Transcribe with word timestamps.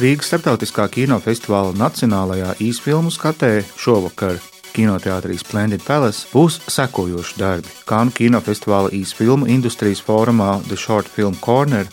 Rīgas 0.00 0.30
starptautiskā 0.30 0.86
kinofestivāla 0.88 1.74
nacionālajā 1.76 2.54
īsfilmu 2.64 3.10
skatē 3.12 3.50
šovakar 3.76 4.38
kinoteātrī 4.72 5.34
Splendid 5.36 5.82
Palace 5.84 6.24
būs 6.32 6.56
sekojoši 6.72 7.36
darbi. 7.36 7.68
Kānu 7.84 8.14
kinofestivāla 8.16 8.94
īsfilmu 8.96 9.50
industrijas 9.52 10.00
fórumā 10.06 10.54
The 10.70 10.78
Short 10.80 11.10
Film 11.12 11.36
Corner 11.44 11.90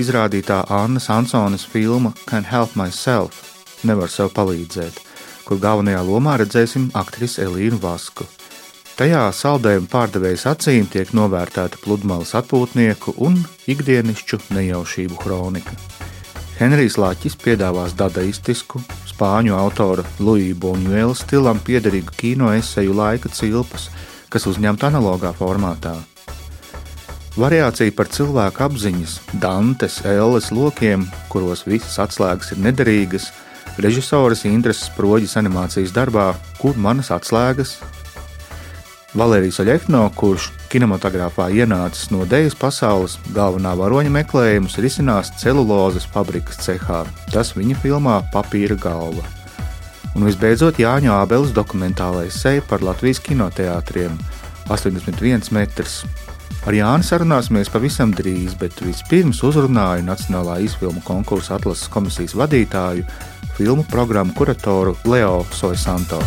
izrādītā 0.00 0.62
Annas 0.72 1.10
Ansonas 1.12 1.66
filma 1.68 2.14
Can 2.30 2.48
Help 2.48 2.78
Myself- 2.80 3.42
Nevar 3.88 4.08
sev 4.08 4.32
palīdzēt, 4.32 4.96
kur 5.44 5.58
galvenajā 5.60 6.00
lomā 6.00 6.38
redzēsim 6.40 6.90
aktrisi 6.94 7.44
Elīnu 7.44 7.80
Vasku. 7.80 8.24
Tajā 8.96 9.26
saldējuma 9.36 9.88
pārdevējas 9.88 10.46
acīm 10.54 10.88
tiek 10.88 11.12
novērtēta 11.12 11.76
pludmales 11.84 12.32
atpūtnieku 12.32 13.18
un 13.18 13.44
ikdienišķu 13.68 14.40
nejaušību 14.48 15.20
kronika. 15.20 15.76
Henrijs 16.60 16.98
Lāķis 17.00 17.38
piedāvās 17.40 17.94
dadaistisku, 17.96 18.82
spāņu 19.08 19.54
autora 19.56 20.02
Luija 20.20 20.52
Bonjuela 20.60 21.14
stilam 21.16 21.56
piederīgu 21.64 22.12
kino 22.20 22.50
eseju 22.52 22.92
laika 22.98 23.30
cilpas, 23.32 23.86
kas 24.28 24.44
uzņemta 24.50 24.90
analogā 24.90 25.32
formātā. 25.38 25.94
Variācija 27.40 27.94
par 27.96 28.10
cilvēku 28.12 28.66
apziņas, 28.66 29.14
Dantes, 29.40 30.02
Elles 30.04 30.50
lokiem, 30.52 31.06
kuros 31.32 31.64
visas 31.64 31.96
atslēgas 32.04 32.52
ir 32.52 32.60
nederīgas, 32.66 33.30
režisoras 33.80 34.44
Indras 34.44 34.84
Sproģis 34.90 35.38
animācijas 35.40 35.96
darbā, 35.96 36.34
kur 36.60 36.76
manas 36.76 37.08
atslēgas. 37.16 37.78
Valērijas 39.10 39.58
Oļekno, 39.64 40.04
kurš 40.14 40.52
kinematogrāfā 40.70 41.48
ienācis 41.50 42.12
no 42.12 42.22
dēļas 42.30 42.54
pasaules, 42.60 43.16
galvenā 43.34 43.72
varoņa 43.80 44.12
meklējumus 44.14 44.76
risinās 44.78 45.32
celulozes 45.40 46.06
fabrikas 46.14 46.60
cehā. 46.62 47.00
Tas 47.32 47.50
viņa 47.56 47.80
filmā 47.82 48.20
Papīra 48.30 48.76
galva. 48.78 49.24
Un 50.14 50.28
visbeidzot 50.28 50.78
Jāņa 50.78 51.16
Ābeles 51.24 51.50
dokumentālais 51.54 52.38
seja 52.38 52.62
par 52.62 52.84
Latvijas 52.86 53.18
kinoteātriem- 53.26 54.14
81 54.74 55.50
metrs. 55.50 56.04
Ar 56.66 56.72
Jānu 56.72 57.02
sarunāsimies 57.02 57.70
pavisam 57.72 58.14
drīz, 58.14 58.54
bet 58.58 58.78
vispirms 58.78 59.42
uzrunāju 59.42 60.06
Nacionālā 60.06 60.60
izfilmu 60.62 61.02
konkursa 61.02 61.56
atlases 61.58 61.88
komisijas 61.88 62.34
vadītāju, 62.34 63.04
filmu 63.56 63.84
programmu 63.90 64.34
kuratoru 64.34 64.96
Leo 65.04 65.44
Soisanto. 65.50 66.22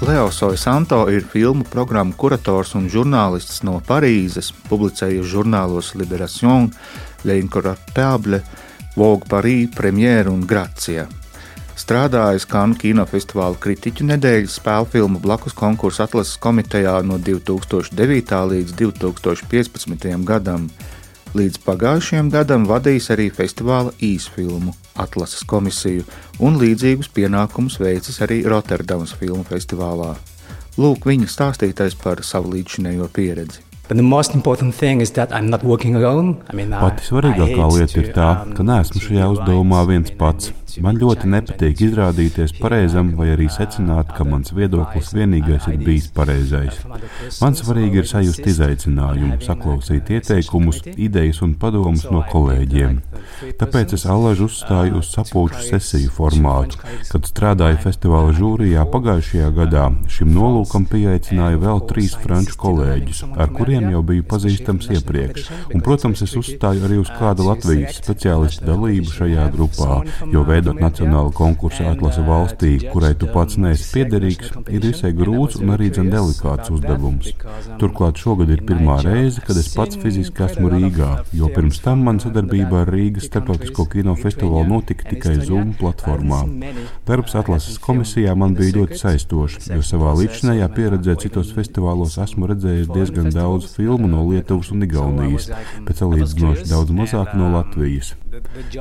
Leo 0.00 0.30
Soisanto 0.30 1.06
ir 1.08 1.24
filmu 1.24 1.64
programmu 1.64 2.12
kurators 2.20 2.74
un 2.76 2.84
žurnālists 2.92 3.62
no 3.64 3.78
Parīzes, 3.80 4.50
publicējuši 4.68 5.30
žurnālos 5.30 5.94
Liberation, 5.96 6.68
L'Incorruptible, 7.24 8.42
Vogue 8.96 9.24
Paris, 9.30 9.70
Premiere 9.72 10.28
un 10.28 10.44
Gracija. 10.44 11.06
Strādājis 11.80 12.44
Kanu 12.50 12.76
kinofestivāla 12.76 13.56
kritiķu 13.56 14.10
nedēļas 14.12 14.60
spēļu 14.60 14.92
filmu 14.92 15.20
blakus 15.24 15.56
konkursu 15.56 16.04
atlases 16.04 16.36
komitejā 16.44 16.98
no 17.00 17.16
2009. 17.16 18.40
līdz 18.52 18.76
2015. 18.76 20.10
gadam. 20.28 20.68
Līdz 21.36 21.64
pagājušajam 21.64 22.32
gadam 22.36 22.68
vadījis 22.68 23.14
arī 23.16 23.30
festivāla 23.32 23.96
īsfilmu 23.96 24.76
atlases 25.02 25.44
komisiju 25.48 26.04
un 26.44 26.58
līdzīgus 26.60 27.12
pienākumus 27.16 27.78
veicis 27.82 28.20
arī 28.24 28.42
Rotterdamas 28.48 29.14
filmu 29.16 29.44
festivālā. 29.48 30.14
Lūk, 30.76 31.06
viņa 31.08 31.30
stāstītais 31.32 31.96
par 32.00 32.20
savu 32.24 32.52
līdzinējo 32.52 33.08
pieredzi. 33.16 33.62
I 36.50 36.56
mean, 36.58 36.74
Pati 36.74 37.06
svarīgākā 37.06 37.68
lieta 37.70 38.00
ir 38.02 38.08
tā, 38.16 38.30
ka 38.56 38.66
neesmu 38.66 39.02
šajā 39.04 39.28
uzdevumā 39.36 39.84
viens 39.86 40.10
pats. 40.18 40.50
Man 40.82 40.98
ļoti 41.00 41.28
nepatīk 41.30 41.80
izrādīties 41.86 42.52
pareizam 42.58 43.12
vai 43.16 43.30
arī 43.32 43.46
secināt, 43.52 44.10
ka 44.16 44.26
mans 44.28 44.52
viedoklis 44.56 45.12
vienīgais 45.16 45.68
ir 45.70 45.78
bijis 45.80 46.08
pareizais. 46.14 46.80
Man 47.40 47.56
svarīgi 47.56 48.02
ir 48.02 48.08
sajust 48.10 48.44
izaicinājumu, 48.50 49.38
saklausīt 49.44 50.10
ieteikumus, 50.16 50.82
idejas 50.92 51.40
un 51.46 51.54
padomus 51.60 52.04
no 52.10 52.22
kolēģiem. 52.32 52.98
Tāpēc 53.60 53.94
es 53.96 54.06
allaž 54.10 54.42
uzstāju 54.48 55.00
uz 55.00 55.12
sapulču 55.14 55.62
sesiju 55.64 56.12
formātu. 56.12 56.82
Kad 57.08 57.30
strādāju 57.30 57.80
festivāla 57.86 58.34
žūrijā 58.36 58.84
pagājušajā 58.92 59.52
gadā, 59.56 59.86
šim 60.12 60.34
nolūkam 60.36 60.84
pieaicināju 60.90 61.62
vēl 61.62 61.82
trīs 61.88 62.18
franču 62.20 62.58
kolēģus, 62.60 63.22
ar 63.38 63.54
kuriem 63.54 63.88
jau 63.94 64.02
biju 64.10 64.26
pazīstams 64.28 64.90
iepriekš. 64.98 65.48
Un, 65.72 65.80
protams, 65.86 66.26
es 66.26 66.36
uzstāju 66.36 66.84
arī 66.88 67.00
uz 67.00 67.12
kādu 67.16 67.48
Latvijas 67.48 68.02
speciālistu 68.02 68.68
dalību 68.68 69.16
šajā 69.16 69.48
grupā, 69.56 70.02
jo 70.32 70.44
veidojot 70.44 70.55
veidot 70.56 70.78
nacionālu 70.80 71.32
konkursu 71.36 71.84
atlasi 71.90 72.22
valstī, 72.24 72.72
kurai 72.92 73.12
tu 73.18 73.28
pats 73.32 73.58
neesi 73.60 73.88
piederīgs, 73.92 74.52
ir 74.72 74.84
visai 74.84 75.12
grūts 75.16 75.58
un 75.60 75.72
arī 75.74 75.90
dzen 75.92 76.08
delikāts 76.12 76.72
uzdevums. 76.72 77.32
Turklāt 77.80 78.20
šogad 78.22 78.52
ir 78.54 78.62
pirmā 78.68 78.98
reize, 79.04 79.42
kad 79.44 79.58
es 79.60 79.68
pats 79.76 79.98
fiziski 80.00 80.46
esmu 80.46 80.70
Rīgā, 80.72 81.10
jo 81.36 81.50
pirms 81.52 81.80
tam 81.84 82.04
man 82.06 82.20
sadarbība 82.22 82.84
ar 82.84 82.92
Rīgas 82.94 83.28
starptautisko 83.30 83.86
kino 83.92 84.16
festivālu 84.18 84.76
notika 84.76 85.10
tikai 85.10 85.36
Zoom 85.44 85.74
platformā. 85.80 86.42
Darbs 87.08 87.36
atlases 87.38 87.80
komisijā 87.82 88.34
man 88.38 88.56
bija 88.56 88.78
ļoti 88.80 89.00
saistošs, 89.02 89.70
jo 89.74 89.82
savā 89.84 90.14
līdzinājā 90.20 90.70
pieredzē 90.76 91.18
citos 91.26 91.52
festivālos 91.56 92.16
esmu 92.22 92.48
redzējis 92.52 92.92
diezgan 92.94 93.32
daudz 93.34 93.68
filmu 93.76 94.08
no 94.10 94.24
Lietuvas 94.30 94.72
un 94.72 94.86
Igaunijas, 94.88 95.50
bet 95.84 96.00
salīdzinoši 96.00 96.70
daudz 96.72 96.96
mazāk 96.96 97.36
no 97.36 97.52
Latvijas. 97.58 98.14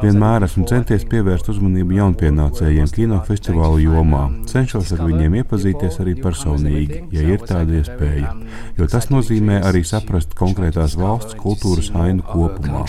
Vienmēr 0.01 0.45
esmu 0.47 0.65
centies 0.69 1.05
pievērst 1.09 1.49
uzmanību 1.53 1.95
jaunpienācējiem 1.99 2.89
kinofestivālu 2.95 3.81
jomā. 3.85 4.23
Cenšos 4.49 4.93
ar 4.95 5.03
viņiem 5.05 5.37
iepazīties 5.41 5.99
arī 6.03 6.15
personīgi, 6.21 7.03
ja 7.15 7.27
ir 7.35 7.43
tāda 7.45 7.79
iespēja, 7.79 8.33
jo 8.79 8.89
tas 8.91 9.09
nozīmē 9.13 9.61
arī 9.69 9.83
saprast 9.87 10.35
konkrētās 10.39 10.97
valsts 10.99 11.37
kultūras 11.39 11.91
ainu 11.95 12.25
kopumā. 12.27 12.85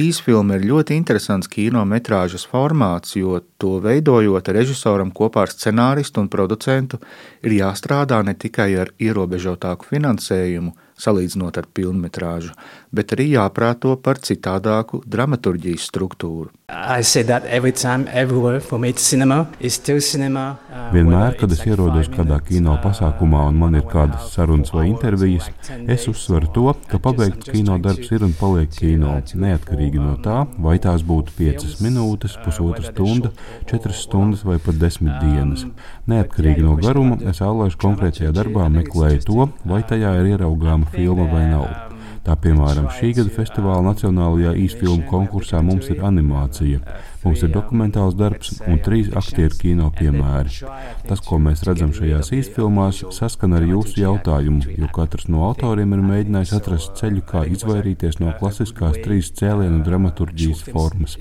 Īsfilma 0.00 0.56
ir 0.56 0.68
ļoti 0.70 0.94
interesants 0.96 1.50
kinometrāžas 1.50 2.46
formāts, 2.48 3.16
jo 3.18 3.40
to 3.60 3.80
veidojot 3.82 4.48
režisoram 4.54 5.10
kopā 5.12 5.44
ar 5.44 5.52
scenāristu 5.52 6.22
un 6.22 6.28
producentu 6.30 7.00
ir 7.42 7.56
jāstrādā 7.58 8.20
ne 8.24 8.36
tikai 8.38 8.70
ar 8.80 8.92
ierobežotāku 9.02 9.90
finansējumu, 9.90 10.72
salīdzinot 11.00 11.58
ar 11.58 11.66
filmu, 11.74 12.08
bet 12.92 13.14
arī 13.14 13.30
jāprāto 13.34 13.94
par 14.02 14.20
citādāku 14.22 15.02
dramaturģijas 15.06 15.86
struktūru. 15.90 16.50
Time, 16.70 17.02
cinema, 18.94 19.38
cinema, 19.60 20.44
uh, 20.70 20.90
Vienmēr, 20.94 21.34
kad 21.38 21.52
es 21.54 21.62
ierodos 21.66 22.10
kādā 22.12 22.38
kino 22.46 22.76
uh, 22.76 22.82
pasākumā 22.82 23.46
un 23.50 23.58
man 23.58 23.78
ir 23.78 23.86
kādas 23.90 24.30
sarunas 24.34 24.70
vai 24.74 24.86
intervijas, 24.90 25.48
es 25.90 26.06
uzsveru 26.10 26.50
to, 26.54 26.66
ka 26.90 27.00
pabeigts 27.02 27.50
kino 27.50 27.78
darbs 27.82 28.10
ir 28.14 28.26
un 28.26 28.34
paliek 28.38 28.70
kino, 28.74 29.16
neatkarīgi 29.18 30.02
no 30.02 30.16
tā, 30.22 30.44
vai 30.62 30.76
tās 30.82 31.02
būtu 31.06 31.34
5 31.38 31.82
minūtes, 31.86 32.38
uh, 32.38 32.46
pusotra 32.46 32.86
stunda, 32.86 33.32
4 33.70 33.96
stundas 33.96 34.46
vai 34.46 34.60
pat 34.62 34.78
10 34.78 35.10
dienas. 35.24 35.66
Neatkarīgi 36.10 36.66
no 36.66 36.76
garuma, 36.78 37.18
es 37.30 37.42
ālaišu 37.44 37.80
konkrētajā 37.82 38.34
darbā 38.36 38.68
meklēju 38.70 39.26
to, 39.26 39.50
vai 39.66 39.82
tajā 39.86 40.14
ir 40.20 40.32
ieraugāma 40.36 40.89
filma 40.96 41.30
vai 41.30 41.46
nav. 41.52 41.90
Tā 42.20 42.34
piemēram, 42.36 42.90
šī 42.92 43.14
gada 43.16 43.32
festivāla 43.32 43.80
Nacionālajā 43.86 44.50
īsfilmu 44.60 45.06
konkursā 45.08 45.62
mums 45.64 45.86
ir 45.88 46.02
animācija, 46.04 46.82
mums 47.22 47.40
ir 47.46 47.52
dokumentāls 47.54 48.16
darbs 48.18 48.58
un 48.68 48.76
trīs 48.84 49.08
aktieru 49.16 49.56
kino 49.56 49.88
piemēri. 49.96 50.68
Tas, 51.08 51.22
ko 51.24 51.38
mēs 51.40 51.64
redzam 51.64 51.94
šajās 51.96 52.28
īsfilmās, 52.36 53.00
saskan 53.16 53.56
ar 53.56 53.64
jūsu 53.64 54.02
jautājumu, 54.02 54.68
jo 54.82 54.90
katrs 54.92 55.30
no 55.32 55.46
autoriem 55.48 55.96
ir 55.96 56.04
mēģinājis 56.10 56.54
atrast 56.60 57.00
ceļu, 57.00 57.24
kā 57.32 57.46
izvairīties 57.56 58.20
no 58.20 58.36
klasiskās 58.36 59.00
trīs 59.00 59.32
cēlienu 59.40 59.80
dramaturģijas 59.88 60.64
formas. 60.68 61.16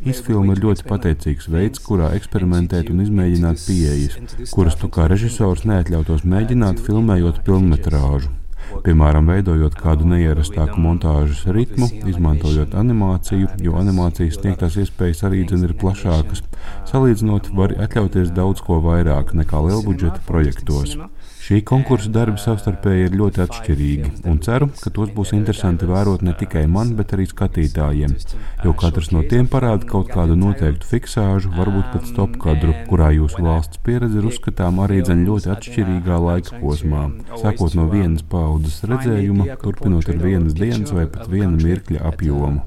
Īsfilma 0.00 0.56
ir 0.56 0.64
ļoti 0.64 0.88
pateicīgs 0.88 1.52
veids, 1.52 1.84
kurā 1.84 2.14
eksperimentēt 2.16 2.88
un 2.94 3.04
izmēģināt 3.04 3.68
pieejas, 3.68 4.18
kuras 4.56 4.80
tu 4.80 4.88
kā 4.88 5.10
režisors 5.12 5.68
neatļautos 5.68 6.24
mēģināt 6.24 6.80
filmējot 6.88 7.44
filmmetrāžu. 7.44 8.39
Piemēram, 8.84 9.26
veidojot 9.30 9.76
kādu 9.78 10.06
neierastāku 10.10 10.80
montāžas 10.80 11.42
ritmu, 11.54 11.88
izmantojot 12.10 12.76
animāciju, 12.80 13.50
jo 13.64 13.76
animācijas 13.80 14.38
sniegtās 14.40 14.78
iespējas 14.80 15.24
arī 15.28 15.42
dzen 15.48 15.66
ir 15.68 15.76
plašākas. 15.80 16.44
Salīdzinot, 16.90 17.50
var 17.56 17.74
atļauties 17.86 18.32
daudz 18.36 18.62
ko 18.66 18.80
vairāk 18.84 19.34
nekā 19.36 19.64
lielbudžeta 19.66 20.22
projektos. 20.28 20.96
Šī 21.40 21.62
konkursa 21.64 22.10
darbi 22.12 22.36
savstarpēji 22.36 23.06
ir 23.08 23.14
ļoti 23.16 23.40
atšķirīgi, 23.46 24.10
un 24.28 24.40
ceru, 24.44 24.66
ka 24.76 24.90
tos 24.92 25.08
būs 25.14 25.32
interesanti 25.32 25.86
vērot 25.88 26.20
ne 26.26 26.34
tikai 26.36 26.66
man, 26.68 26.92
bet 26.98 27.14
arī 27.16 27.24
skatītājiem, 27.30 28.12
jo 28.66 28.74
katrs 28.82 29.08
no 29.14 29.22
tiem 29.30 29.48
parāda 29.48 29.88
kaut 29.88 30.12
kādu 30.12 30.36
noteiktu 30.36 30.90
fiksāžu, 30.90 31.48
varbūt 31.56 31.94
pat 31.94 32.04
stop 32.10 32.36
kadru, 32.44 32.74
kurā 32.90 33.08
jūsu 33.16 33.40
valsts 33.46 33.80
pieredze 33.86 34.20
ir 34.20 34.28
uzskatām 34.28 34.82
arī 34.84 35.00
dzen 35.00 35.24
ļoti 35.30 35.52
atšķirīgā 35.56 36.20
laika 36.26 36.60
posmā, 36.60 37.06
sākot 37.40 37.72
no 37.78 37.88
vienas 37.88 38.26
paudzes 38.36 38.82
redzējuma, 38.84 39.56
turpinot 39.64 40.12
ar 40.12 40.20
vienas 40.20 40.58
dienas 40.60 40.92
vai 40.92 41.08
pat 41.08 41.24
viena 41.32 41.56
mirkļa 41.56 42.04
apjomu. 42.12 42.60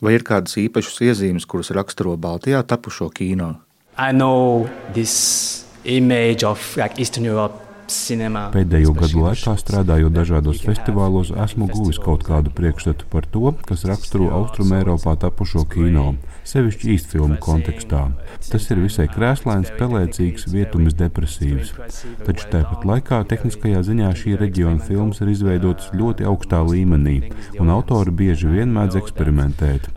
Vai 0.00 0.14
ir 0.16 0.22
kādas 0.24 0.56
īpašas 0.56 1.02
iezīmes, 1.04 1.44
kuras 1.44 1.68
raksturo 1.76 2.14
Baltijā 2.16 2.62
tapušo 2.64 3.10
kino? 3.12 3.58
I 4.00 4.16
know 4.16 4.64
this 4.94 5.59
image 5.84 6.44
of 6.44 6.76
like 6.76 6.98
Eastern 6.98 7.24
Europe 7.24 7.69
Pēdējo 7.90 8.92
gadu 8.94 9.24
laikā, 9.24 9.56
strādājot 9.58 10.14
dažādos 10.14 10.60
festivālos, 10.62 11.32
esmu 11.44 11.66
guvis 11.72 11.98
kaut 11.98 12.22
kādu 12.26 12.52
priekšstatu 12.54 13.08
par 13.10 13.26
to, 13.26 13.50
kas 13.66 13.82
raksturo 13.88 14.28
Austrumēropā 14.36 15.16
tapušo 15.24 15.64
kino 15.72 16.12
sevišķi 16.46 16.92
īstfilmu 16.94 17.38
kontekstā. 17.42 18.02
Tas 18.46 18.68
ir 18.70 18.80
visai 18.82 19.08
krēslains, 19.10 19.72
pelēcīgs, 19.78 20.46
vietumis 20.52 20.94
depresīvs. 20.98 21.72
Taču 22.26 22.46
tāpat 22.52 22.86
laikā 22.86 23.20
tehniskajā 23.30 23.82
ziņā 23.86 24.12
šī 24.22 24.36
reģiona 24.40 24.86
filmas 24.86 25.22
ir 25.24 25.32
izveidotas 25.34 25.90
ļoti 25.96 26.26
augstā 26.30 26.62
līmenī, 26.66 27.18
un 27.58 27.74
autori 27.74 28.14
bieži 28.22 28.50
vien 28.54 28.70
mēdz 28.76 29.00
eksperimentēt. 29.02 29.90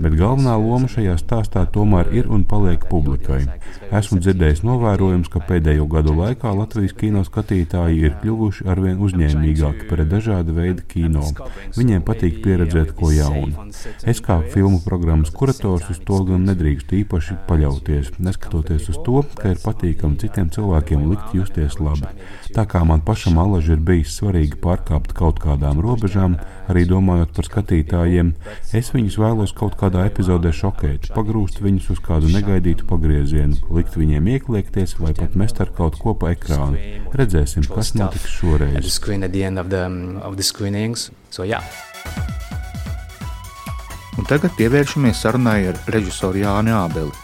Bet 0.00 0.16
galvenā 0.18 0.54
loma 0.60 0.88
šajā 0.90 1.18
stāstā 1.20 1.66
tomēr 1.74 2.12
ir 2.14 2.30
un 2.30 2.46
paliek 2.48 2.86
publikai. 2.90 3.42
Esmu 3.90 4.20
dzirdējis 4.22 4.62
novērojums, 4.66 5.30
ka 5.32 5.42
pēdējo 5.50 5.86
gadu 5.90 6.14
laikā 6.16 6.54
Latvijas 6.56 6.94
kino 6.96 7.24
skatītāji 7.40 8.04
ir 8.04 8.16
kļuvuši 8.20 8.66
arvien 8.68 9.00
uzņēmīgāki 9.00 9.88
pret 9.88 10.08
dažādu 10.10 10.52
veidu 10.56 10.84
kino. 10.88 11.24
Viņiem 11.76 12.02
patīk 12.04 12.40
pieredzēt 12.44 12.92
ko 12.98 13.10
jaunu. 13.14 13.70
Es 14.04 14.20
kā 14.20 14.40
filmu 14.52 14.80
programmas 14.84 15.32
kurators 15.32 15.88
uz 15.90 16.00
to 16.04 16.20
gan 16.28 16.44
nedrīkst 16.48 16.92
īpaši 17.00 17.38
paļauties, 17.48 18.12
neskatoties 18.20 18.90
uz 18.92 19.00
to, 19.06 19.24
ka 19.40 19.54
ir 19.54 19.62
patīkami 19.64 20.20
citiem 20.20 20.50
cilvēkiem 20.52 21.08
likt 21.10 21.34
justies 21.34 21.80
labi. 21.80 22.12
Tā 22.54 22.66
kā 22.66 22.82
man 22.84 23.00
pašam 23.06 23.38
alaži 23.38 23.76
ir 23.76 23.84
bijis 23.86 24.16
svarīgi 24.18 24.58
pārkāpt 24.60 25.14
kaut 25.16 25.40
kādām 25.40 25.80
robežām, 25.80 26.36
arī 26.70 26.84
domājot 26.90 27.32
par 27.36 27.46
skatītājiem, 27.46 28.32
es 28.76 28.90
viņus 28.94 29.18
vēlos 29.22 29.54
kaut 29.56 29.76
kādā 29.80 30.04
epizodē 30.08 30.52
šokēt, 30.54 31.10
pagrūst 31.14 31.62
viņus 31.62 31.90
uz 31.94 32.02
kādu 32.04 32.30
negaidītu 32.34 32.86
pagriezienu, 32.90 33.58
likt 33.74 33.98
viņiem 33.98 34.28
iekliekties 34.34 34.96
vai 34.98 35.14
pat 35.18 35.38
mest 35.38 35.62
ar 35.62 35.70
kaut 35.76 35.98
ko 36.02 36.14
pa 36.18 36.34
ekrānu. 36.34 36.78
Redzēsim, 37.30 37.62
kas 37.70 37.92
notiks 37.94 38.26
šoreiz. 38.26 38.74
So, 41.30 41.44
yeah. 41.46 41.62
Un 44.18 44.26
tagad 44.26 44.56
pievēršamies 44.58 45.20
sarunai 45.22 45.68
ar 45.70 45.78
režisoru 45.94 46.42
Jāni 46.42 46.74
Ābeli. 46.74 47.14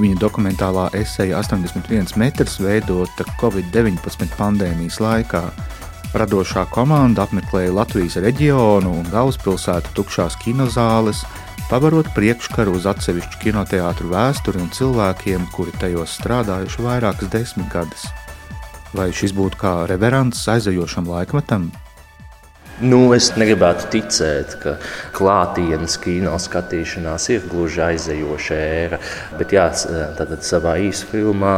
Viņa 0.00 0.16
dokumentālā 0.22 0.86
esēja 0.96 1.42
81 1.42 2.16
metrs 2.16 2.56
veidota 2.64 3.26
Covid-19 3.42 4.32
pandēmijas 4.38 4.96
laikā. 5.04 5.44
Radošā 6.16 6.64
komanda 6.72 7.26
apmeklēja 7.26 7.76
Latvijas 7.76 8.16
reģionu 8.24 8.96
un 9.02 9.12
galvaspilsētu 9.12 9.92
tukšās 10.00 10.40
kinozāles, 10.40 11.26
pavarot 11.68 12.08
priekškaru 12.16 12.72
uz 12.80 12.88
atsevišķu 12.88 13.44
kinoteātru 13.44 14.08
vēsturi 14.16 14.64
un 14.64 14.72
cilvēkiem, 14.72 15.44
kuri 15.52 15.76
tajos 15.76 16.16
strādājuši 16.22 16.88
vairākas 16.88 17.36
desmitgades. 17.36 18.08
Vai 18.92 19.08
šis 19.16 19.32
būtu 19.32 19.56
kā 19.56 19.72
reverants 19.88 20.42
aizejošam 20.52 21.06
laikmetam? 21.08 21.70
Nu, 22.82 22.98
es 23.14 23.30
negribētu 23.38 23.86
ticēt, 23.92 24.56
ka 24.60 24.74
klātienes 25.16 25.94
kino 26.02 26.34
skatīšanās 26.40 27.28
ir 27.30 27.44
gluži 27.48 27.82
aizejoša 27.86 28.56
ēra. 28.58 28.98
Bet 29.38 29.52
jā, 29.54 29.68
tātad 30.18 30.44
savā 30.44 30.74
īsfilmā, 30.88 31.56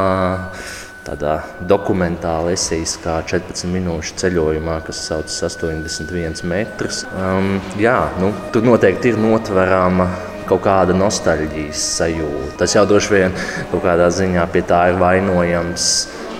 tādā 1.06 1.38
dokumentālā 1.70 2.54
eseiskā 2.54 3.16
14 3.30 3.70
minūšu 3.72 4.18
ceļojumā, 4.20 4.80
kas 4.86 5.00
saucas 5.08 5.38
81 5.48 6.44
metrus. 6.50 7.02
Um, 7.18 7.56
jā, 7.80 7.96
nu, 8.20 8.30
tur 8.54 8.66
noteikti 8.66 9.14
ir 9.14 9.20
notverama 9.22 10.10
kaut 10.48 10.64
kāda 10.66 10.94
nostalģijas 10.96 11.86
sajūta. 11.98 12.58
Tas 12.60 12.76
jau 12.76 12.84
droši 12.88 13.14
vien 13.14 13.38
kaut 13.70 13.82
kādā 13.86 14.10
ziņā 14.12 14.44
pie 14.52 14.64
tā 14.68 14.84
ir 14.92 15.00
vainojams 15.00 15.88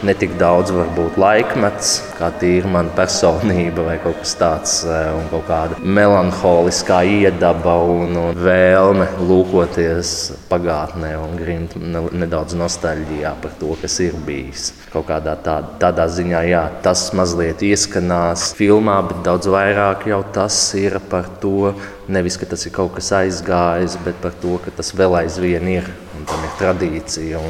ne 0.05 0.15
tik 0.19 0.35
daudz 0.41 0.73
varbūt 0.75 1.17
laikmets, 1.21 1.95
kā 2.19 2.29
tīra 2.41 2.69
mana 2.71 2.93
personība 2.97 3.87
vai 3.87 3.97
kaut 4.03 4.21
kas 4.21 4.35
tāds, 4.41 4.75
eh, 4.85 5.09
un 5.17 5.27
kaut 5.33 5.47
kāda 5.49 5.79
melanholiskā 5.81 7.01
iedaba 7.09 7.77
un, 7.89 8.17
un 8.21 8.39
vēlme 8.45 9.07
lūkoties 9.25 10.13
pagātnē 10.51 11.15
un 11.21 11.37
grimt 11.41 11.77
nedaudz 12.13 12.57
nostalģijā 12.61 13.35
par 13.43 13.57
to, 13.61 13.73
kas 13.81 13.99
ir 14.05 14.19
bijis. 14.27 14.73
Kaut 14.93 15.09
kādā 15.09 15.37
tādā, 15.41 15.79
tādā 15.81 16.07
ziņā, 16.13 16.45
jā, 16.51 16.65
tas 16.85 17.09
mazliet 17.17 17.65
ieskanās 17.65 18.53
filmā, 18.59 19.01
bet 19.09 19.25
daudz 19.27 19.49
vairāk 19.51 20.09
jau 20.13 20.23
tas 20.37 20.59
ir 20.79 21.01
par 21.11 21.31
to, 21.41 21.73
nevis, 22.09 22.37
ka 22.41 22.49
tas 22.51 22.67
ir 22.69 22.77
kaut 22.77 22.95
kas 22.99 23.13
aizgājis, 23.25 23.99
bet 24.05 24.21
par 24.23 24.37
to, 24.43 24.59
ka 24.65 24.75
tas 24.75 24.93
vēl 24.97 25.23
aizvien 25.25 25.77
ir 25.81 25.93
un 26.25 26.31
tam 26.31 26.45
ir 26.47 26.53
tradīcija. 26.59 27.41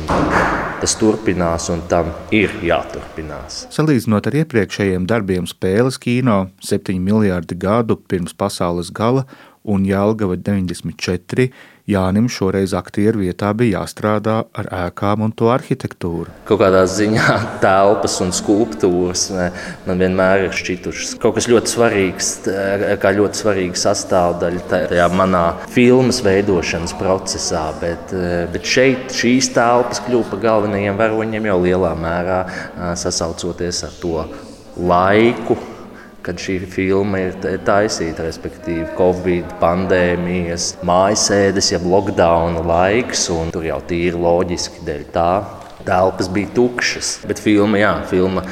Tas 0.83 0.97
turpinās, 0.99 1.69
un 1.73 1.83
tam 1.91 2.11
ir 2.35 2.53
jāturpinās. 2.65 3.65
Salīdzinot 3.75 4.27
ar 4.29 4.39
iepriekšējiem 4.43 5.07
darbiem, 5.11 5.47
spēles 5.49 5.99
kino 6.03 6.49
7 6.65 6.99
miljardi 7.01 7.57
gadu 7.61 7.97
pirms 8.11 8.35
pasaules 8.35 8.91
gala 8.95 9.25
un 9.65 9.87
Jālgava 9.89 10.37
94 10.37 11.49
Jānim 11.85 12.31
šoreiz 12.33 12.73
aktieru 12.73 13.21
vietā 13.21 13.51
bija 13.53 13.83
jāstrādā 13.83 14.39
ar 14.57 14.69
ēkām 14.73 15.27
un 15.27 15.35
to 15.37 15.51
arhitektūru. 15.53 16.33
Kaut 16.49 16.63
kādā 16.63 16.81
ziņā 16.89 17.35
telpas 17.65 18.15
un 18.25 18.33
skulptūras 18.33 19.27
man 19.85 20.01
vienmēr 20.01 20.47
ir 20.47 20.57
šķitušas 20.57 21.13
kaut 21.21 21.37
kas 21.37 21.49
ļoti 21.53 21.75
svarīgs, 21.75 22.31
kā 23.03 23.13
ļoti 23.19 23.43
svarīga 23.43 23.83
sastāvdaļa 23.83 24.65
tajā 24.73 25.11
manā 25.13 25.45
filmas 25.75 26.23
veidošanas 26.25 26.97
procesā. 26.97 27.67
Bet, 27.83 28.17
bet 28.55 28.65
šeit 28.65 29.13
šīs 29.13 29.53
telpas 29.53 30.01
kļuva 30.07 30.31
par 30.33 30.45
galvenajiem 30.49 30.97
varoņiem 31.05 31.53
jau 31.53 31.61
lielā 31.67 31.93
mērā 32.01 32.41
sasaucoties 32.97 33.85
ar 33.85 34.01
to 34.01 34.25
laiku 34.81 35.61
kad 36.25 36.41
šī 36.41 36.59
filma 36.73 37.21
ir 37.21 37.35
taisīta, 37.67 38.25
respektīvi, 38.25 38.87
Covid 38.97 39.57
pandēmijas, 39.61 40.71
mājasēdes, 40.87 41.73
jeb 41.75 41.85
lockdown 41.89 42.63
laiks, 42.65 43.27
un 43.35 43.53
tur 43.53 43.67
jau 43.69 43.81
tīri 43.89 44.17
loģiski 44.17 44.87
dēļ 44.87 45.09
tā. 45.15 45.33
Telpas 45.85 46.31
bija 46.33 46.49
tukšas, 46.57 47.19
bet 47.29 47.43
filma, 47.45 47.77
jā, 47.83 47.99
filma 48.09 48.45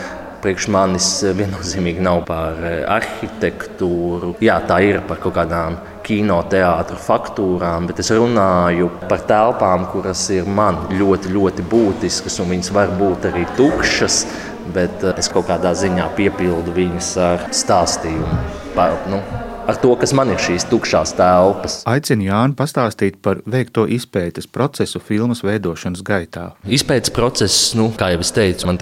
priekš 0.42 0.66
manis 0.74 1.08
viennozīmīgi 1.38 2.02
nav 2.02 2.24
par 2.26 2.58
eh, 2.66 2.80
arhitektūru. 2.90 4.34
Jā, 4.42 4.58
tā 4.66 4.80
ir 4.84 4.98
par 5.06 5.20
kaut 5.22 5.36
kādām 5.36 5.78
kinoteātru 6.02 6.98
faktūrām, 6.98 7.86
bet 7.88 8.02
es 8.02 8.10
runāju 8.10 8.90
par 9.06 9.22
telpām, 9.28 9.86
kuras 9.92 10.24
ir 10.34 10.48
man 10.50 10.80
ļoti, 10.90 11.30
ļoti 11.32 11.66
būtiskas, 11.70 12.40
un 12.42 12.50
viņas 12.56 12.72
var 12.74 12.90
būt 12.98 13.30
arī 13.30 13.46
tukšas 13.56 14.24
bet 14.74 15.04
eh, 15.04 15.14
es 15.18 15.30
kaut 15.32 15.48
kādā 15.50 15.74
ziņā 15.78 16.10
piepildu 16.18 16.74
viņus 16.76 17.14
ar 17.22 17.48
stāstījumu. 17.54 18.42
Par, 18.76 18.96
nu, 19.12 19.20
ar 19.66 19.78
to, 19.82 19.92
kas 19.98 20.12
man 20.16 20.32
ir 20.32 20.40
šīs 20.42 20.66
tukšās 20.70 21.14
telpas. 21.18 21.80
Aicinu 21.88 22.26
Jānu 22.28 22.56
pastāstīt 22.58 23.18
par 23.22 23.40
veikto 23.48 23.84
izpētes 23.90 24.48
procesu 24.50 25.00
filmas 25.02 25.42
veidošanas 25.44 26.02
gaitā. 26.06 26.46
Izpētes 26.66 27.12
process, 27.14 27.72
nu, 27.78 27.90
kā 27.98 28.12
jau 28.14 28.22
es 28.24 28.32
teicu, 28.34 28.68
man 28.68 28.80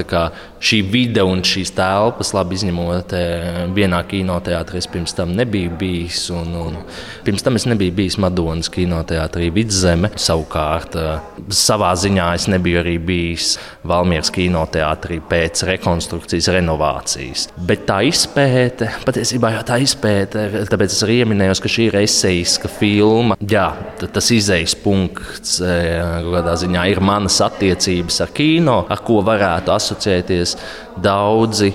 šī 0.60 0.80
vide 0.92 1.24
un 1.26 1.42
šīs 1.46 1.72
telpas, 1.76 2.32
labi 2.36 2.56
izņemot 2.58 3.14
eh, 3.16 3.60
vienā 3.76 4.02
kinoteātrī, 4.08 4.80
es 4.80 4.88
pirms 4.90 5.14
tam 5.16 5.34
nebiju 5.36 5.72
bijis. 5.80 6.26
Un, 6.34 6.54
un 6.60 6.78
pirms 7.26 7.44
tam 7.44 7.58
es 7.60 7.66
nebiju 7.68 7.94
bijis 7.96 8.18
Madonas 8.20 8.70
kinoteātrī 8.72 9.50
Vidzeme. 9.54 10.12
Savukārt, 10.20 10.96
eh, 11.00 11.44
savā 11.48 11.92
ziņā 11.98 12.30
es 12.38 12.48
nebiju 12.52 12.82
arī 12.82 12.96
bijis 13.10 13.54
Valmieras 13.88 14.32
kinoteātrī 14.34 15.20
pēc 15.30 15.64
rekonstrukcijas, 15.70 16.50
renovācijas. 16.56 17.48
Bet 17.68 17.86
tā 17.88 18.00
izpēte, 18.08 18.90
patiesībā 19.06 19.54
jau 19.56 19.64
tā 19.66 19.80
izpēte 19.84 20.48
Tāpēc 20.70 20.94
es 20.94 21.02
arī 21.02 21.20
ieminēju, 21.24 21.56
ka 21.64 21.70
šī 21.72 21.86
ir 21.88 21.96
esejiska 22.04 22.70
filma. 22.70 23.36
Jā, 23.50 23.68
tas 24.00 24.30
izējas 24.34 24.76
punkts 24.78 25.56
e, 25.64 25.78
kādā 26.30 26.54
ziņā 26.62 26.84
ir 26.92 27.02
manas 27.02 27.40
attiecības 27.42 28.20
ar 28.22 28.34
kino, 28.36 28.76
ar 28.90 29.02
ko 29.06 29.18
varētu 29.26 29.74
asociēties 29.74 30.54
daudzi 31.02 31.72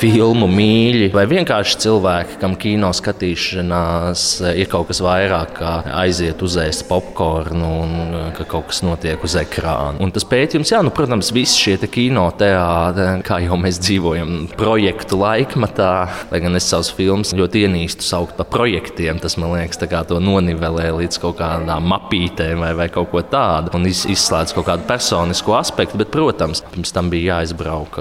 filmu 0.00 0.48
mīļi, 0.48 1.10
vai 1.12 1.26
vienkārši 1.28 1.78
cilvēki, 1.84 2.38
kam 2.40 2.54
kino 2.60 2.90
skatīšanās 2.96 4.24
eh, 4.44 4.60
ir 4.62 4.70
kaut 4.72 4.88
kas 4.90 5.02
vairāk, 5.04 5.52
kā 5.58 5.72
aiziet 6.00 6.40
uzēst 6.44 6.86
popkornu 6.88 7.70
un 7.82 7.92
eh, 8.06 8.28
ka 8.36 8.46
kaut 8.48 8.70
kas 8.70 8.80
notiek 8.86 9.20
uz 9.26 9.36
ekrāna. 9.40 10.00
Un 10.00 10.12
tas 10.14 10.24
pētījums, 10.28 10.72
jā, 10.72 10.80
nu, 10.86 10.92
protams, 10.94 11.32
visi 11.36 11.66
šie 11.66 11.76
kino 11.90 12.26
teātri, 12.38 13.08
kā 13.26 13.40
jau 13.44 13.58
mēs 13.60 13.80
dzīvojam 13.82 14.48
projektu 14.56 15.20
laikmatā, 15.20 15.92
lai 16.32 16.42
gan 16.42 16.56
es 16.56 16.68
savus 16.70 16.92
filmus 16.96 17.34
ļoti 17.36 17.66
ienīstu 17.66 18.06
saukt 18.06 18.38
par 18.38 18.48
projektiem, 18.52 19.20
tas 19.20 19.36
man 19.40 19.54
liekas, 19.56 19.80
to 20.08 20.20
nonivelē 20.22 20.90
līdz 20.96 21.20
kaut 21.22 21.38
kādām 21.40 21.88
mapītēm 21.90 22.62
vai, 22.62 22.72
vai 22.78 22.88
kaut 22.92 23.10
ko 23.12 23.22
tādu 23.26 23.74
un 23.76 23.84
iz, 23.90 24.06
izslēdz 24.08 24.54
kaut 24.56 24.68
kādu 24.70 24.86
personisko 24.88 25.56
aspektu. 25.58 26.00
Bet, 26.00 26.12
protams, 26.14 26.62
pirms 26.72 26.94
tam 26.94 27.10
bija 27.12 27.40
jāizbrauc 27.40 27.98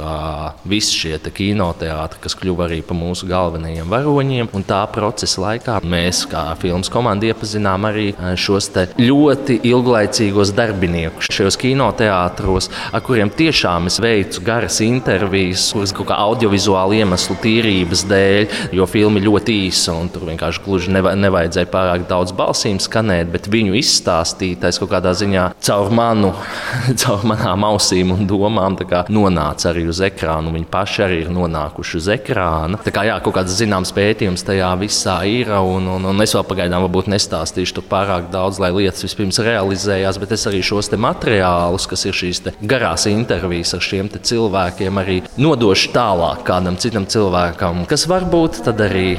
visi 0.69 0.95
šie 0.95 1.17
kino 1.35 1.71
teātri 1.75 1.88
kinoteātri, 1.89 2.21
kas 2.21 2.35
kļuva 2.37 2.67
arī 2.67 2.81
par 2.85 2.97
mūsu 2.97 3.27
galvenajiem 3.29 3.89
varoņiem. 3.89 4.49
Un 4.53 4.63
tā 4.63 4.81
procesa 4.93 5.41
laikā 5.41 5.79
mēs, 5.83 6.25
kā 6.29 6.55
filmas 6.59 6.89
komanda, 6.89 7.27
iepazinām 7.29 7.87
arī 7.89 8.09
eh, 8.13 8.35
šos 8.37 8.69
ļoti 8.99 9.59
ilglaicīgos 9.65 10.53
darbiniekus 10.53 11.29
šajos 11.33 11.57
kinoteātros, 11.59 12.69
ar 12.93 13.01
kuriem 13.01 13.29
tiešām 13.29 13.87
es 13.89 13.99
veicu 14.01 14.43
garas 14.45 14.79
intervijas, 14.85 15.69
kuras 15.73 15.93
kaut 15.95 16.09
kā 16.11 16.17
audiovizuāli 16.19 17.01
iemeslu 17.01 17.37
tīrības 17.41 18.05
dēļ, 18.09 18.57
jo 18.77 18.85
filma 18.89 19.21
ļoti 19.23 19.55
īsa 19.67 19.95
un 19.97 20.11
tur 20.13 20.27
vienkārši 20.29 20.63
gluži 20.65 20.93
nevajadzēja 20.93 21.71
pārāk 21.71 22.05
daudz 22.09 22.35
balsīm 22.37 22.79
skanēt, 22.83 23.31
bet 23.33 23.49
viņu 23.51 23.77
izstāstītais 23.79 24.79
kaut 24.81 24.91
kādā 24.93 25.15
ziņā 25.17 25.49
caur 25.65 25.89
manu, 25.95 26.33
caur 27.01 27.25
manām 27.29 27.65
ausīm 27.71 28.13
un 28.15 28.27
domām 28.29 28.77
nonāca 29.09 29.71
arī 29.71 29.87
uz 29.89 30.01
ekrānu. 30.05 30.53
Viņi 30.53 30.69
paši 30.69 31.05
arī 31.05 31.21
ir 31.23 31.31
nonākuši 31.33 31.78
uz 31.99 32.09
ekrāna. 32.11 32.79
Tā 32.83 32.93
kā 32.95 33.05
jā, 33.07 33.15
kaut 33.23 33.37
kāds 33.39 33.55
zināms 33.57 33.93
pētījums 33.95 34.45
tajā 34.47 34.69
visā 34.81 35.17
ir, 35.29 35.51
un, 35.55 35.87
un, 35.95 36.07
un 36.11 36.25
es 36.25 36.35
vēl 36.35 36.45
pagaidām 36.49 36.85
varbūt 36.85 37.09
nestāstīšu 37.13 37.85
pārāk 37.89 38.29
daudz, 38.33 38.59
lai 38.61 38.71
lietas 38.75 39.05
vispirms 39.05 39.41
realizējās, 39.45 40.19
bet 40.21 40.35
es 40.35 40.45
arī 40.49 40.61
šos 40.65 40.91
materiālus, 40.99 41.87
kas 41.89 42.05
ir 42.09 42.17
šīs 42.17 42.43
garās 42.61 43.07
intervijas 43.09 43.75
ar 43.77 43.83
šiem 43.85 44.11
cilvēkiem, 44.11 45.01
arī 45.01 45.19
nodošu 45.39 45.93
tālāk 45.95 46.45
kādam 46.47 46.79
citam 46.81 47.07
cilvēkam, 47.09 47.85
kas 47.89 48.07
varbūt 48.09 48.63
tad 48.67 48.81
arī 48.83 49.17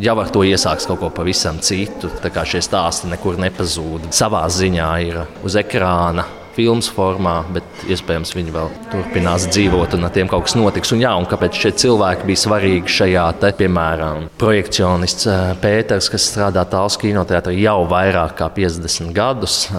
jau 0.00 0.18
ar 0.20 0.30
to 0.32 0.44
iesāks 0.46 0.86
kaut 0.88 1.00
ko 1.02 1.10
pavisam 1.14 1.60
citu. 1.64 2.10
Tā 2.22 2.32
kā 2.32 2.46
šie 2.48 2.62
stāsti 2.64 3.10
nekur 3.12 3.40
nepazūd. 3.42 4.12
Savā 4.14 4.44
ziņā 4.48 4.92
ir 5.08 5.24
uz 5.44 5.58
ekrāna. 5.60 6.26
Filmas 6.56 6.88
formā, 6.92 7.38
bet 7.54 7.84
iespējams 7.90 8.34
viņi 8.36 8.52
vēl 8.54 8.72
turpinās 8.92 9.46
dzīvot, 9.48 9.96
un 9.96 10.06
ar 10.08 10.12
tiem 10.14 10.28
kaut 10.30 10.46
kas 10.46 10.56
notiks. 10.58 10.92
Un, 10.92 11.00
jā, 11.04 11.12
un 11.16 11.28
kāpēc 11.28 11.56
šie 11.56 11.72
cilvēki 11.82 12.28
bija 12.28 12.42
svarīgi 12.42 12.92
šajā, 12.92 13.24
te, 13.40 13.52
piemēram, 13.56 14.26
projekcionists 14.40 15.28
eh, 15.30 15.54
Pēters, 15.62 16.10
kas 16.12 16.28
strādā 16.28 16.64
tālāk 16.68 16.98
kinoteātrī 17.06 17.56
jau 17.62 17.78
vairāk 17.90 18.36
kā 18.42 18.50
50 18.52 19.14
gadus. 19.16 19.62
Eh, 19.70 19.78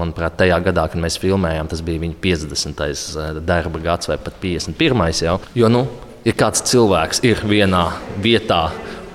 manuprāt, 0.00 0.38
tajā 0.40 0.58
gadā, 0.66 0.88
kad 0.90 1.02
mēs 1.02 1.20
filmējām, 1.22 1.70
tas 1.70 1.84
bija 1.86 2.02
viņa 2.02 2.18
50. 2.24 2.82
Eh, 2.82 3.40
darba 3.46 3.82
gads 3.86 4.10
vai 4.10 4.18
pat 4.18 4.42
51. 4.42 5.22
jau. 5.22 5.38
Jo, 5.54 5.70
nu, 5.72 5.86
ja 6.26 6.34
kāds 6.34 6.66
cilvēks 6.66 7.22
ir 7.28 7.46
vienā 7.46 7.86
vietā, 8.22 8.64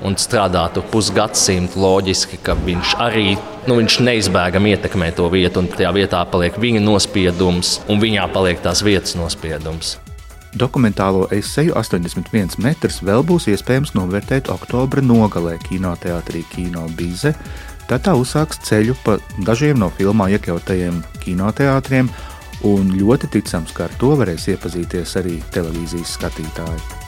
un 0.02 0.18
strādātu 0.18 0.84
pusgadsimtu, 0.92 1.80
loģiski, 1.82 2.40
ka 2.42 2.56
viņš 2.58 2.96
arī 3.02 3.36
nu, 3.68 3.78
viņš 3.78 3.98
neizbēgami 4.06 4.76
ietekmē 4.76 5.12
to 5.18 5.28
vietu, 5.34 5.62
un 5.62 5.70
tajā 5.72 5.92
vietā 5.96 6.22
paliek 6.30 6.56
viņa 6.62 6.82
nospiedums, 6.84 7.80
un 7.92 8.02
viņā 8.02 8.28
paliek 8.34 8.62
tās 8.64 8.84
vietas 8.86 9.18
nospiedums. 9.20 9.98
Dokumentālo 10.52 11.30
eseju 11.32 11.78
81 11.80 12.58
metrus 12.60 13.00
vēl 13.08 13.24
būs 13.24 13.48
iespējams 13.54 13.94
novērtēt 13.96 14.50
oktobra 14.52 15.04
nogalē 15.04 15.56
kinoteātrī 15.64 16.44
Kino 16.52 16.90
Bīze. 16.98 17.32
Tad 17.88 18.04
tā 18.08 18.16
uzsāks 18.20 18.60
ceļu 18.68 18.98
pa 19.06 19.16
dažiem 19.48 19.80
no 19.80 19.92
filmā 19.96 20.28
iekļautajiem 20.36 21.00
kinoteātriem, 21.24 22.12
un 22.68 22.92
ļoti 22.98 23.32
ticams, 23.38 23.72
ka 23.76 23.88
ar 23.88 23.96
to 24.02 24.12
varēs 24.20 24.50
iepazīties 24.52 25.16
arī 25.24 25.40
televīzijas 25.56 26.18
skatītāji. 26.20 27.01